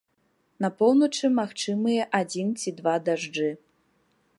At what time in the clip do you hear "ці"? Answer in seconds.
2.63-2.69